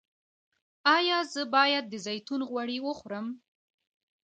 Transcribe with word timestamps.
ایا 0.95 1.19
زه 1.33 1.41
باید 1.55 1.85
د 1.89 1.93
زیتون 2.05 2.41
غوړي 2.49 2.77
وخورم؟ 2.81 3.27